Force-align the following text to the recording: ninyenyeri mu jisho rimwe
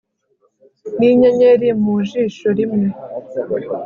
ninyenyeri 0.97 1.69
mu 1.83 1.95
jisho 2.09 2.47
rimwe 2.57 2.87